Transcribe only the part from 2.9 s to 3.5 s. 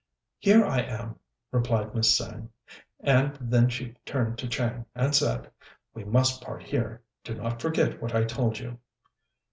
and